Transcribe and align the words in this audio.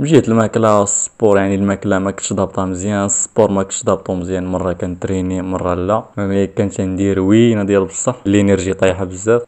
من 0.00 0.06
جهة 0.06 0.22
الماكلة 0.28 0.82
ال 0.82 0.91
sport 0.91 1.38
يعني 1.38 1.54
الماكلة 1.54 1.98
ما 1.98 2.10
كنتش 2.10 2.32
ضابطها 2.32 2.64
مزيان 2.64 3.04
ال 3.04 3.12
sport 3.12 3.50
ما 3.50 3.62
كنتش 3.62 3.84
ضابطو 3.84 4.14
مزيان 4.14 4.46
مرة 4.46 4.72
كنتريني 4.72 5.42
مرة 5.42 5.74
لا. 5.74 6.04
ملي 6.16 6.46
كنت 6.46 6.74
تندير 6.74 7.20
وينة 7.20 7.64
ديال 7.64 7.84
بصح 7.84 8.16
l'énergie 8.26 8.74
طايحة 8.74 9.04
بزاف. 9.04 9.42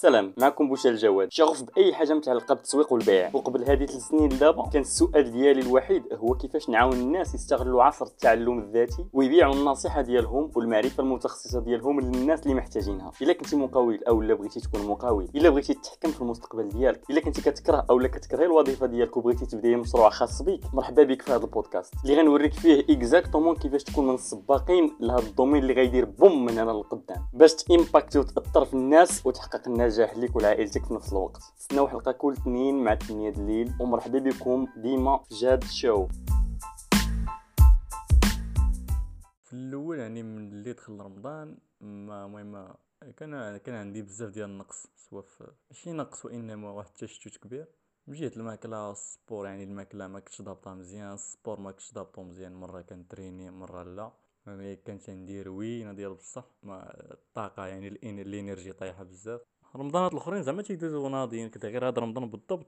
سلام 0.00 0.32
معكم 0.36 0.68
بوشال 0.68 0.90
الجواد 0.90 1.32
شغوف 1.32 1.62
بأي 1.62 1.94
حاجة 1.94 2.14
متعلقه 2.14 2.54
بالتسويق 2.54 2.92
والبيع. 2.92 3.30
وقبل 3.34 3.64
هذه 3.70 3.86
ثلاث 3.86 4.02
سنين 4.02 4.32
لدابا 4.32 4.68
كان 4.68 4.82
السؤال 4.82 5.32
ديالي 5.32 5.60
الوحيد 5.60 6.02
هو 6.12 6.34
كيفاش 6.34 6.68
نعاون 6.68 6.92
الناس 6.92 7.34
يستغلوا 7.34 7.82
عصر 7.82 8.06
التعلم 8.06 8.58
الذاتي 8.58 9.06
ويبيعوا 9.12 9.54
النصيحة 9.54 10.00
ديالهم 10.00 10.50
والمعرفة 10.56 11.02
المتخصصة 11.02 11.60
ديالهم 11.60 12.00
للناس 12.00 12.42
اللي 12.42 12.54
محتاجينها. 12.54 13.10
إلا 13.22 13.32
كنتي 13.32 13.56
مقاول 13.56 14.04
أو 14.08 14.22
لا 14.22 14.34
بغيتي 14.34 14.60
تكون 14.60 14.86
مقاول 14.86 15.28
إلا 15.34 15.48
بغيتي 15.48 15.74
تتحكم 15.74 16.10
في 16.10 16.20
المستقبل 16.20 16.68
ديالك 16.68 17.10
إلا 17.10 17.20
كنتي 17.20 17.42
كتكره 17.42 17.86
أو 17.90 17.98
لا 17.98 18.08
كتكره 18.08 18.44
الوظيفة 18.44 18.86
ديالك 18.86 19.16
وبغيتي 19.16 19.46
تبدأي 19.46 19.76
مشروع 19.76 20.10
خاص 20.10 20.42
بك 20.42 20.60
مرحبا 20.74 21.02
بك 21.02 21.22
في 21.22 21.30
هذا 21.32 21.44
البودكاست. 21.44 21.94
اللي 22.04 22.20
غنوريك 22.20 22.52
فيه 22.54 22.84
exactement 22.90 23.56
كيفاش 23.56 23.84
تكون 23.84 24.06
من 24.06 24.14
السباقين 24.14 24.96
لهذا 25.00 25.22
ال 25.22 25.27
domaine 25.27 25.62
اللي 25.62 25.74
غيدير 25.74 26.04
boom 26.04 26.44
من 26.44 26.58
هنا 26.58 26.70
للقدام 26.70 27.28
باش 27.32 27.54
تامباكتي 27.54 28.18
وتأثر 28.18 28.64
في 28.64 28.74
الناس 28.74 29.26
وتحقق 29.26 29.68
النجاح 29.88 30.16
ليك 30.16 30.36
والعائله 30.36 30.58
عائلتك 30.60 30.84
في 30.84 30.94
نفس 30.94 31.12
الوقت. 31.12 31.42
استناو 31.60 31.88
حلقه 31.88 32.12
كل 32.12 32.32
اثنين 32.32 32.84
مع 32.84 32.94
8 32.94 33.28
الليل 33.28 33.72
ومرحبا 33.80 34.18
بكم 34.18 34.66
ديما 34.76 35.24
جاد 35.30 35.64
شو. 35.64 36.08
في 39.42 39.52
الأول 39.52 39.98
يعني 39.98 40.22
من 40.22 40.52
اللي 40.52 40.72
دخل 40.72 41.00
رمضان 41.00 41.58
ما 41.80 42.24
المهم 42.26 42.74
كان 43.16 43.56
كان 43.56 43.74
عندي 43.74 44.02
بزاف 44.02 44.30
ديال 44.30 44.50
النقص 44.50 44.86
soit 44.96 45.22
في 45.22 45.52
ماشي 45.70 45.92
نقص 45.92 46.24
وإنما 46.24 46.70
واحد 46.70 46.88
التشتت 46.88 47.36
كبير. 47.36 47.66
من 48.06 48.14
جهة 48.14 48.32
الماكلة 48.36 48.90
ال 48.90 48.99
sport 48.99 49.46
يعني 49.46 49.64
الماكلة 49.64 50.06
ما 50.06 50.20
كنتش 50.20 50.42
ضابطها 50.42 50.74
مزيان 50.74 51.12
ال 51.12 51.20
sport 51.20 51.60
ما 51.60 51.70
كنتش 51.70 51.92
ضابطو 51.92 52.22
مزيان. 52.22 52.54
مرة 52.54 52.80
كنتريني 52.80 53.50
مرة 53.50 53.82
لا. 53.82 54.12
ملي 54.46 54.76
كنت 54.76 55.10
ندير 55.10 55.48
وينه 55.48 55.92
ديال 55.92 56.14
بصح 56.14 56.44
ما 56.62 56.92
الطاقة 57.12 57.66
يعني 57.66 57.88
ال 57.88 58.00
energy 58.00 58.72
طايحة 58.72 59.02
بزاف. 59.04 59.40
رمضانات 59.76 60.12
الأخرين 60.12 60.42
زعما 60.42 60.62
تيدوزو 60.62 61.08
ناضيين 61.08 61.48
كدا 61.48 61.68
غير 61.68 61.88
هذا 61.88 61.98
رمضان 61.98 62.30
بالضبط 62.30 62.66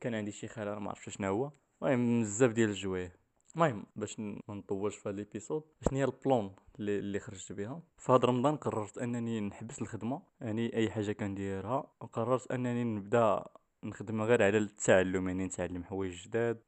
كان 0.00 0.14
عندي 0.14 0.32
شي 0.32 0.48
خلل 0.48 0.76
ما 0.76 0.88
عرفتش 0.90 1.14
شنو 1.14 1.28
هو. 1.28 1.50
المهم 1.82 2.22
بزاف 2.22 2.52
ديال 2.52 2.68
الحوايج 2.68 3.16
المهم 3.54 3.86
باش 3.96 4.20
ما 4.20 4.54
نطولش 4.54 4.96
في 4.96 5.08
هذا 5.08 5.16
l'épisode 5.16 5.62
شنو 5.88 5.98
هي 5.98 6.04
ال 6.04 6.14
plan 6.14 6.54
اللي, 6.78 6.98
اللي 6.98 7.20
خرجت 7.20 7.52
بها؟ 7.52 7.82
في 7.98 8.12
هذا 8.12 8.24
رمضان 8.24 8.56
قررت 8.56 8.98
أنني 8.98 9.40
نحبس 9.40 9.82
الخدمة 9.82 10.22
يعني 10.40 10.76
أي 10.76 10.90
حاجة 10.90 11.12
كنديرها 11.12 11.90
وقررت 12.00 12.52
أنني 12.52 12.84
نبدأ 12.84 13.44
نخدم 13.84 14.22
غير 14.22 14.42
على 14.42 14.58
التعلم 14.58 15.28
يعني 15.28 15.46
نتعلم 15.46 15.84
حوايج 15.84 16.24
جداد. 16.26 16.60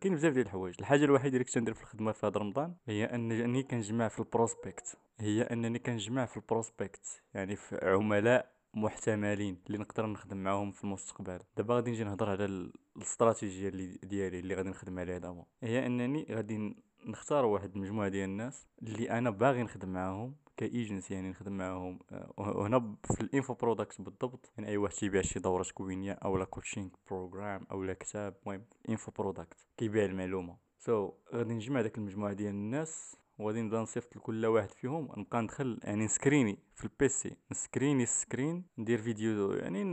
كاين 0.00 0.14
بزاف 0.14 0.32
ديال 0.32 0.46
الحوايج. 0.46 0.74
الحاجة 0.80 1.04
الوحيدة 1.04 1.34
اللي 1.34 1.44
كنت 1.44 1.58
ندير 1.58 1.74
في 1.74 1.82
الخدمة 1.82 2.12
في 2.12 2.26
هذا 2.26 2.40
رمضان 2.40 2.74
هي 2.86 3.04
أنني 3.04 3.62
كنجمع 3.62 4.08
في 4.08 4.18
ال 4.18 4.26
prospect. 4.26 4.98
هي 5.18 5.42
أنني 5.42 5.78
كنجمع 5.78 6.26
في 6.26 6.36
ال 6.36 6.46
prospect 6.46 7.22
يعني 7.34 7.56
في 7.56 7.78
عملاء 7.82 8.51
محتملين 8.74 9.58
اللي 9.66 9.78
نقدر 9.78 10.06
نخدم 10.06 10.36
معاهم 10.36 10.70
في 10.70 10.84
المستقبل. 10.84 11.38
دابا 11.56 11.74
غادي 11.74 11.90
نجي 11.90 12.04
نهضر 12.04 12.30
على 12.30 12.44
الاستراتيجية 12.44 13.68
اللي 13.68 13.98
ديالي 14.02 14.38
اللي 14.38 14.54
غادي 14.54 14.68
نخدم 14.68 14.98
عليها 14.98 15.18
دابا. 15.18 15.44
هي 15.62 15.86
أنني 15.86 16.26
غادي 16.30 16.76
نختار 17.06 17.44
واحد 17.44 17.76
المجموعه 17.76 18.08
ديال 18.08 18.28
الناس 18.28 18.66
اللي 18.82 19.10
أنا 19.10 19.30
باغي 19.30 19.62
نخدم 19.62 19.88
معاهم 19.88 20.34
كإيجنسي 20.56 21.14
يعني 21.14 21.30
نخدم 21.30 21.52
معاهم. 21.52 21.98
وهنا 22.36 22.96
في 23.04 23.20
ال 23.20 23.27
info 23.27 23.54
product 23.54 24.00
بالضبط 24.00 24.52
يعني 24.58 24.68
أي 24.68 24.76
واحد 24.76 24.94
تيبيع 24.94 25.22
شي 25.22 25.40
دورة 25.40 25.62
تكوينيه 25.62 26.12
أو 26.12 26.36
لا 26.36 26.44
coaching 26.44 26.88
program 27.10 27.66
أو 27.70 27.84
لا 27.84 27.92
كتاب 27.92 28.36
المهم 28.42 28.64
info 28.88 29.12
product 29.18 29.66
كيبيع 29.76 30.04
المعلومة. 30.04 30.56
so 30.78 31.08
so, 31.08 31.34
غادي 31.34 31.54
نجمع 31.54 31.80
داك 31.80 31.98
المجموعة 31.98 32.32
ديال 32.32 32.50
الناس 32.50 33.16
وغادي 33.38 33.62
نبدا 33.62 33.78
نصيفط 33.80 34.16
لكل 34.16 34.46
واحد 34.46 34.70
فيهم. 34.70 35.08
نبقى 35.16 35.42
ندخل 35.42 35.80
يعني 35.84 36.04
نسكريني 36.04 36.58
في 36.74 36.84
ال 36.84 37.01
PC 37.01 37.36
نسكريني 37.50 38.02
ال 38.02 38.11
screen 38.11 38.64
ندير 38.78 38.98
فيديو 38.98 39.52
يعني 39.52 39.84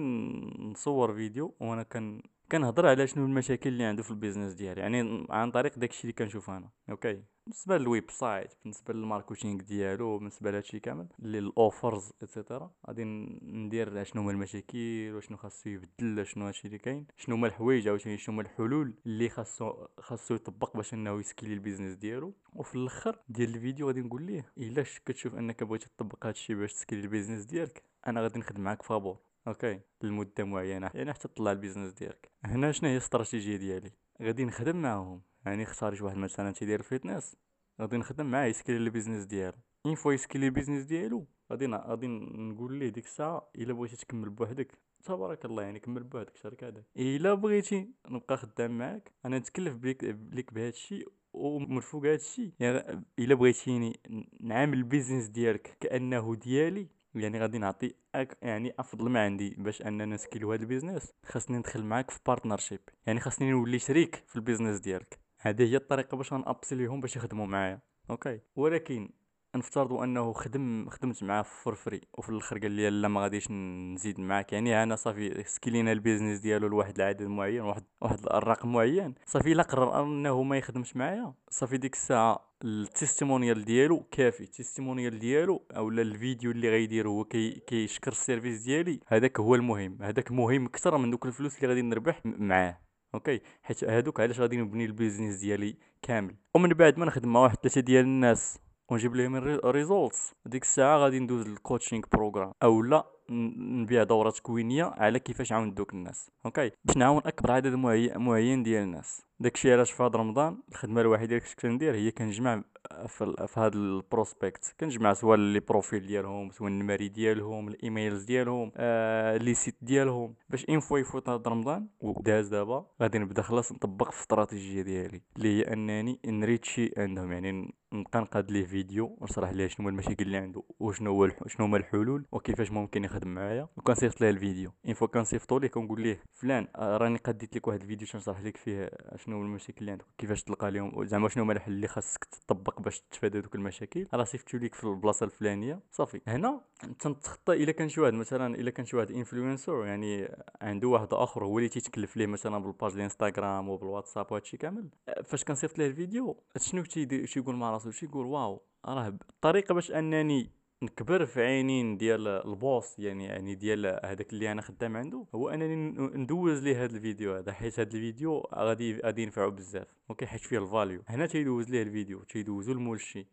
نصور 0.72 1.14
فيديو 1.14 1.56
وأنا 1.60 1.84
كان 1.84 2.22
كنهضر 2.52 2.88
على 2.88 3.08
شنو 3.08 3.26
المشاكل 3.26 3.70
اللي 3.70 3.84
عنده 3.84 4.04
في 4.04 4.12
ال 4.12 4.17
business 4.17 4.54
ديالو. 4.54 4.82
يعني 4.82 5.28
عن 5.30 5.52
طريق 5.52 5.80
داكشي 5.80 6.02
اللي 6.02 6.14
كنشوف 6.14 6.50
أنا. 6.50 6.70
okay؟ 6.90 7.24
بالنسبة 7.46 7.78
لل 7.78 8.12
website 8.12 8.54
بالنسبة 8.64 8.94
لل 8.94 9.06
marketing 9.06 9.62
ديالو 9.62 10.18
بالنسبة 10.18 10.52
لهادشي 10.52 10.80
كامل 10.80 11.08
لل 11.20 11.43
offers 11.43 12.14
et 12.22 12.34
cetera 12.34 12.72
غادي 12.88 13.04
ندير 13.44 14.04
شنو 14.04 14.22
هما 14.22 14.32
المشاكل 14.32 15.12
وشنو 15.16 15.38
خاصو 15.38 15.70
يبدل 15.70 16.26
شنو 16.26 16.46
هادشي 16.46 16.68
اللي 16.68 16.78
كاين 16.78 17.08
شنو 17.18 17.36
هما 17.36 17.48
الحوايج 17.48 17.88
أو 17.88 17.98
شنو 17.98 18.18
هما 18.28 18.42
الحلول 18.42 18.94
اللي 19.06 19.30
خاصو 19.30 19.88
خاصو 20.00 20.36
يطبق 20.36 20.78
باش 20.78 20.94
إنه 20.94 21.20
يسكيلي 21.20 21.54
ال 21.54 21.59
business 21.59 21.96
ديالو. 21.96 22.34
وفي 22.54 22.76
الأخر 22.76 23.20
ديال 23.30 23.56
الفيديو 23.56 23.88
غادي 23.88 24.02
نقول 24.02 24.24
ليه 24.24 24.54
إلا 24.58 24.84
كتشوف 25.06 25.36
إنك 25.36 25.64
بغيتي 25.64 25.90
تطبق 25.90 26.26
هادشي 26.26 26.56
باش 26.56 26.74
تسكيلي 26.74 27.02
ال 27.02 27.07
business 27.07 27.46
ديالك 27.46 27.84
أنا 28.08 28.22
غادي 28.22 28.40
نخدم 28.40 28.62
معاك 28.62 28.84
فابور. 28.84 29.29
okay 29.48 29.80
لمدة 30.02 30.44
معينة. 30.44 30.92
يعني 30.94 31.14
حتى 31.14 31.28
تطلع 31.28 31.52
ال 31.52 31.57
business 31.57 31.94
ديالك. 31.94 32.32
هنا 32.46 32.72
شنو 32.72 32.90
هي 32.90 32.98
الاستراتيجية 32.98 33.58
ديالي؟ 33.58 33.92
غادي 34.22 34.46
نخدم 34.46 34.82
معاهم. 34.82 35.22
يعني 35.46 35.64
اختار 35.64 35.96
شي 35.96 36.04
واحد 36.04 36.18
مثلا 36.18 36.52
تيدير 36.52 36.80
ال 36.80 36.87
fitness 36.87 37.36
غادي 37.82 37.98
نخدم 37.98 38.26
معاه 38.26 38.46
يسكيلي 38.46 38.78
ال 38.78 38.83
business 38.83 39.26
ديالو. 39.26 39.58
une 39.86 39.96
fois 39.96 40.14
يسكيلي 40.14 40.46
ال 40.46 40.50
business 40.50 40.86
ديالو 40.86 41.28
غادي 41.52 41.66
غادي 41.66 42.08
نقول 42.08 42.74
ليه 42.74 42.90
ديك 42.90 43.06
الساعة 43.06 43.50
إلا 43.56 43.74
بغيتي 43.74 43.98
تكمل 43.98 44.30
بوحدك 44.30 44.78
تبارك 45.04 45.46
الله 45.46 45.64
يعني 45.64 45.80
كمل 45.80 46.04
بوحدك 46.04 46.38
شغلك 46.38 46.64
هذا. 46.64 46.84
إلا 46.98 47.34
بغيتي 47.34 47.90
نبقى 48.10 48.38
خدام 48.38 48.78
معاك 48.78 49.12
أنا 49.26 49.40
نتكلف 49.40 49.76
بليك 49.76 50.54
بهذا 50.54 50.70
الشيء 50.70 51.08
ومن 51.34 51.80
فوق 51.80 52.06
هذا 52.06 52.16
الشيء. 52.16 52.52
يعني 52.60 53.04
إلا 53.20 53.36
بغيتيني 53.36 54.00
نعامل 54.40 54.78
ال 54.78 54.84
business 54.84 55.28
ديالك 55.28 55.78
كأنه 55.80 56.36
ديالي 56.36 56.88
يعني 57.16 57.40
غادي 57.40 57.58
نعطي 57.58 57.96
أك 58.16 58.38
يعني 58.42 58.74
أفضل 58.80 59.10
ما 59.10 59.24
عندي 59.26 59.56
باش 59.58 59.82
أننا 59.82 60.06
نسكيلو 60.06 60.52
هذا 60.54 60.62
ال 60.62 60.67
business. 60.67 61.14
خاصني 61.26 61.58
ندخل 61.58 61.84
معاك 61.84 62.12
في 62.12 62.20
partnership 62.26 62.80
يعني 63.08 63.20
خاصني 63.20 63.52
نولي 63.52 63.80
شريك 63.80 64.16
في 64.28 64.36
ال 64.36 64.41
business 64.41 64.80
ديالك. 64.80 65.20
هذه 65.40 65.64
هي 65.72 65.76
الطريقة 65.76 66.18
باش 66.18 66.34
غنأبسليهم 66.34 67.02
باش 67.02 67.16
يخدموا 67.16 67.46
معايا. 67.46 67.82
okay. 68.10 68.40
ولكن 68.56 69.10
نفترضوا 69.56 70.04
انه 70.04 70.34
خدم 70.34 70.90
خدمت 70.90 71.24
معاه 71.24 71.42
for 71.42 71.76
free 71.76 72.02
وفي 72.14 72.30
الآخر 72.30 72.58
قال 72.58 72.72
لي 72.72 72.90
لا 72.90 73.08
ما 73.08 73.22
غاديش 73.22 73.52
نزيد 73.52 74.20
معاك. 74.20 74.54
يعني 74.54 74.84
أنا 74.84 74.96
صافي 74.96 75.44
سكيلينا 75.44 75.92
ال 75.92 75.97
business 75.97 76.40
ديالو 76.40 76.68
لواحد 76.68 76.96
العدد 76.96 77.24
معين 77.24 77.62
واحد 77.62 77.84
واحد 78.02 78.20
الرقم 78.34 78.74
معين. 78.74 79.16
صافي 79.26 79.52
الا 79.52 79.64
قرر 79.64 80.04
انه 80.04 80.44
ما 80.44 80.58
يخدمش 80.58 80.96
معايا. 80.96 81.34
صافي 81.50 81.78
ديك 81.78 81.94
الساعة 81.94 82.50
ال 82.64 82.72
testimonial 82.72 83.66
ديالو 83.66 84.04
كافي. 84.12 84.44
التستيمونيال 84.44 85.20
ديالو 85.20 85.66
أولا 85.76 86.02
الفيديو 86.02 86.52
اللي 86.52 86.70
غيدير 86.70 87.08
هو 87.08 87.24
كي 87.24 87.52
كيشكر 87.52 88.12
ال 88.12 88.18
service 88.18 88.64
ديالي. 88.64 89.00
هذاك 89.08 89.40
هو 89.40 89.56
المهم. 89.56 89.98
هذاك 90.02 90.32
مهم 90.32 90.66
أكثر 90.66 90.98
من 90.98 91.12
دوك 91.12 91.26
الفلوس 91.26 91.56
اللي 91.56 91.68
غادي 91.68 91.82
نربح 91.82 92.22
معاه. 92.26 92.80
okay؟ 93.14 93.42
حيت 93.64 93.84
هادوك 93.84 94.20
علاش 94.20 94.40
غادي 94.40 94.58
نبني 94.58 94.86
ال 94.86 94.91
business 94.91 95.36
ديالي 95.36 95.78
كامل. 96.02 96.36
ومن 96.54 96.70
بعد 96.70 97.00
ما 97.00 97.06
نخدم 97.06 97.34
مع 97.34 97.40
واحد 97.40 97.56
ثلاثة 97.56 97.82
ديال 97.82 98.06
الناس. 98.06 98.60
ونجيب 98.92 99.16
لهم 99.16 99.36
ال 99.36 99.48
results 99.48 100.34
ديك 100.46 100.64
الساعة 100.64 100.98
غادي 100.98 101.20
ندوز 101.20 101.48
لل 101.48 101.59
coaching 101.59 102.04
program 102.12 102.52
اولا 102.64 103.19
نبيع 103.30 104.04
دورة 104.04 104.30
تكوينيه 104.30 104.84
على 104.84 105.20
كيفاش 105.20 105.52
عاون 105.52 105.74
دوك 105.74 105.94
الناس 105.94 106.32
okay؟ 106.46 106.72
باش 106.86 106.98
نعاون 106.98 107.22
أكبر 107.26 107.52
عدد 107.52 107.76
معين 108.16 108.64
ديال 108.64 108.84
الناس. 108.84 109.22
داكشي 109.40 109.74
علاش 109.74 109.92
في 109.92 110.04
هذا 110.04 110.16
رمضان 110.16 110.58
الخدمة 110.72 111.02
الوحيدة 111.02 111.36
اللي 111.36 111.50
كنت 111.50 111.60
كندير 111.62 111.96
هي 111.96 112.12
كنجمع 112.12 112.64
في, 113.08 113.48
في 113.48 113.60
هذا 113.60 113.76
ال 113.76 113.86
prospect. 113.86 114.76
كنجمع 114.80 115.14
سواء 115.14 115.38
les 115.38 115.60
profils 115.60 116.08
ديالهم 116.08 116.50
سواء 116.52 116.70
النماري 116.70 117.08
ديالهم 117.10 117.68
ال 117.68 117.76
emails 117.76 118.24
ديالهم 118.24 118.72
آه 118.78 119.38
les 119.38 119.54
sites 119.54 119.76
ديالهم. 119.82 120.36
باش 120.50 120.66
une 120.70 120.80
fois 120.80 121.00
يفوت 121.00 121.30
هذا 121.30 121.42
رمضان 121.48 121.88
وداز 122.02 122.48
دابا 122.48 122.86
غادي 123.02 123.20
نبدأ 123.20 123.42
خلاص 123.42 123.72
نطبق 123.72 124.12
في 124.12 124.18
الاستراتيجيه 124.18 124.82
ديالي 124.82 125.22
اللي 125.38 125.60
هي 125.60 125.74
أنني 125.74 126.20
نريتشي 126.26 126.92
عندهم. 126.98 127.32
يعني 127.32 127.74
نبقى 127.94 128.22
نقاد 128.22 128.52
ليه 128.52 128.66
فيديو 128.66 129.18
ونشرح 129.22 129.50
ليه 129.50 129.68
شنو 129.68 129.84
هما 129.84 129.90
المشاكل 129.90 130.26
اللي 130.26 130.38
عنده 130.38 130.64
وشنو 130.80 131.12
هو 131.12 131.30
شنو 131.48 131.66
هما 131.66 131.78
الحلول 131.78 132.26
وكيفاش 132.32 132.72
ممكن 132.72 133.04
يخدم 133.04 133.19
معايا 133.28 133.68
وكنصيفط 133.78 134.22
ليه 134.22 134.30
الفيديو. 134.30 134.72
une 134.88 134.94
fois 134.94 135.08
كنصيفطو 135.08 135.58
ليه 135.58 135.68
كنقول 135.68 136.02
ليه 136.02 136.24
فلان 136.34 136.68
آه، 136.76 136.98
راني 136.98 137.18
قديت 137.18 137.56
لك 137.56 137.68
واحد 137.68 137.82
الفيديو 137.82 138.08
تنشرح 138.08 138.42
لك 138.42 138.58
فيه؟ 138.58 138.92
شنو 139.16 139.36
هو 139.36 139.42
المشاكل 139.42 139.78
اللي 139.82 139.92
عندك؟ 139.92 140.06
كيفاش 140.18 140.44
تلقى 140.44 140.72
لهم 140.72 141.06
زعما 141.06 141.30
شنو 141.30 141.44
هما 141.44 141.54
الحل 141.54 141.72
اللي 141.72 141.88
خاصك 141.88 142.26
تطبق 142.26 142.82
باش 142.82 143.00
تتفادى 143.00 143.42
دوك 143.42 143.56
المشاكل؟ 143.56 144.08
راه 144.14 144.24
صيفطو 144.24 144.58
ليك 144.58 144.76
في 144.76 144.84
البلاصة 144.84 145.24
الفلانية. 145.24 145.80
صافي. 145.92 146.22
هنا 146.28 146.62
تنتخطى 147.00 147.54
إلا 147.54 147.72
كان 147.72 147.90
شي 147.90 148.02
واحد 148.02 148.14
مثلا 148.14 148.56
إلا 148.56 148.72
كان 148.72 148.86
شي 148.86 148.98
واحد 148.98 149.12
influenceur 149.12 149.86
يعني 149.86 150.36
عنده 150.62 150.88
واحد 150.88 151.08
آخر 151.14 151.46
هو 151.46 151.58
اللي 151.58 151.70
تيتكلف 151.70 152.18
ليه 152.18 152.28
مثلا 152.28 152.58
بال 152.58 152.70
page 152.70 152.94
الإنستغرام 152.94 153.70
وبالواتساب 153.70 154.32
وهادشي 154.32 154.58
كامل. 154.58 154.90
فاش 155.24 155.44
كنصيفط 155.44 155.78
ليه 155.78 155.88
الفيديو 155.88 156.44
شنو 156.58 156.84
تيدير 156.84 157.28
مع 157.48 157.72
راسو؟ 157.72 157.92
تيقول 157.92 158.26
wow 158.26 158.62
راه 158.86 159.08
الطريقة 159.08 159.74
باش 159.74 159.92
أنني 159.92 160.52
نكبر 160.84 161.26
في 161.26 161.42
عينين 161.42 161.98
ديال 161.98 162.28
ال 162.28 162.42
boss 162.42 163.00
يعني 163.00 163.26
يعني 163.26 163.56
ديال 163.56 163.86
هذاك 164.06 164.34
اللي 164.34 164.52
أنا 164.52 164.62
خدام 164.62 164.98
عنده 164.98 165.26
هو 165.36 165.50
أنني 165.50 165.76
ندوز 166.18 166.64
ليه 166.64 166.84
هذا 166.84 166.96
الفيديو 166.96 167.36
هذا 167.36 167.54
حيت 167.54 167.80
هذا 167.80 167.90
الفيديو 167.96 168.48
غادي 168.56 169.00
غادي 169.00 169.24
ينفعو 169.24 169.52
بزاف 169.52 169.88
أوكي؟ 170.10 170.26
حيت 170.26 170.42
فيه 170.42 170.58
ال 170.58 170.64
value. 170.64 171.04
هنا 171.08 171.26
تيدوز 171.26 171.70
ليه 171.70 171.82
الفيديو 171.82 172.24
تيدوزو 172.24 172.74
لمول 172.74 173.01
الشي 173.01 173.28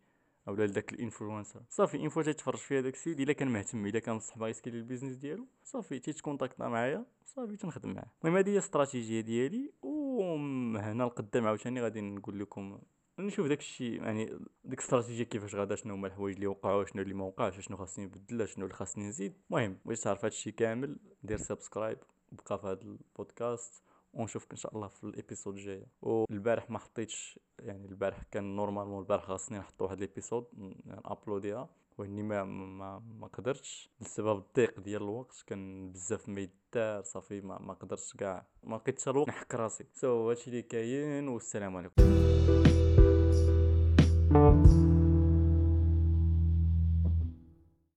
اولا 0.47 0.63
لذاك 0.63 0.93
ال 0.93 0.98
influenceur. 0.98 1.61
صافي 1.69 1.97
une 1.97 2.09
fois 2.09 2.23
تيتفرج 2.23 2.57
في 2.57 2.79
هذاك 2.79 2.93
السيد 2.93 3.19
إلا 3.19 3.33
كان 3.33 3.47
مهتم 3.47 3.85
إلا 3.85 3.99
كان 3.99 4.17
بصح 4.17 4.37
باغي 4.37 4.49
ي 4.49 4.53
scaler 4.53 4.77
ال 4.77 4.81
business 4.81 5.15
ديالو 5.15 5.47
صافي 5.63 5.99
تيت 5.99 6.18
contacta 6.18 6.67
معايا 6.67 7.05
صافي 7.25 7.55
تنخدم 7.55 7.93
معاه. 7.93 8.11
المهم 8.23 8.37
هذه 8.37 8.49
هي 8.49 8.53
الاستراتيجيه 8.53 9.21
ديالي 9.21 9.71
وهنا 9.81 11.03
القدام 11.03 11.47
عاوتاني 11.47 11.81
غادي 11.81 12.01
نقول 12.01 12.39
لكم 12.39 12.79
نشوف 13.19 13.47
داك 13.47 13.59
الشيء 13.59 14.03
يعني 14.03 14.25
ديك 14.65 14.79
الاستراتيجية 14.79 15.23
كيفاش 15.23 15.55
غادا 15.55 15.75
شنو 15.75 15.93
هما 15.93 16.07
الحوايج 16.07 16.35
اللي 16.35 16.47
وقعوا 16.47 16.85
شنو 16.85 17.01
اللي 17.01 17.13
ما 17.13 17.25
وقعش 17.25 17.59
شنو 17.59 17.77
خاصني 17.77 18.05
نبدل 18.05 18.47
شنو 18.47 18.65
اللي 18.65 18.75
خاصني 18.75 19.07
نزيد. 19.07 19.33
المهم 19.51 19.77
بغيت 19.85 19.99
تعرف 19.99 20.19
هذا 20.19 20.27
الشيء 20.27 20.53
كامل 20.53 20.97
دير 21.23 21.37
subscribe 21.37 21.97
بقى 22.31 22.59
في 22.59 22.67
هذا 22.67 22.81
البودكاست 22.81 23.83
ونشوفك 24.13 24.51
إن 24.51 24.57
شاء 24.57 24.75
الله 24.75 24.87
في 24.87 25.03
ال 25.03 25.09
épisode 25.09 25.55
الجاية. 25.55 25.85
والبارح 26.01 26.69
ما 26.69 26.79
حطيتش 26.79 27.39
يعني 27.59 27.85
البارح 27.87 28.23
كان 28.31 28.55
normalement 28.55 28.99
البارح 28.99 29.23
خاصني 29.23 29.57
نحط 29.59 29.81
واحد 29.81 30.01
ال 30.01 30.06
épisode 30.06 30.45
يعني 30.85 31.01
uploadيها 31.05 31.69
وإني 31.97 32.23
ما 32.23 32.43
ما 32.43 32.99
ما 33.19 33.27
قدرتش. 33.27 33.89
بسبب 34.01 34.37
الضيق 34.37 34.79
ديال 34.79 35.01
الوقت 35.01 35.43
كان 35.47 35.91
بزاف 35.91 36.29
ما 36.29 36.41
يدار 36.41 37.03
صافي 37.03 37.41
ما, 37.41 37.59
ما 37.59 37.73
قدرتش 37.73 38.13
كاع 38.13 38.45
ما 38.63 38.75
لقيتش 38.75 39.07
الوقت. 39.07 39.29
نحك 39.29 39.55
راسي. 39.55 39.85
so 39.93 40.29
هادشي 40.29 40.49
اللي 40.49 40.61
كاين 40.61 41.27
والسلام 41.27 41.77
عليكم. 41.77 41.93